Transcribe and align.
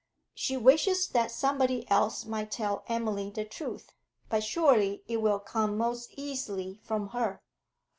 She 0.33 0.57
wishes 0.57 1.09
that 1.09 1.29
somebody 1.29 1.87
else 1.87 2.25
might 2.25 2.49
tell 2.49 2.83
Emily 2.87 3.29
the 3.29 3.45
truth; 3.45 3.91
but 4.29 4.43
surely 4.43 5.03
it 5.07 5.17
will 5.21 5.37
come 5.37 5.77
most 5.77 6.09
easily 6.17 6.79
from 6.83 7.09
her.' 7.09 7.43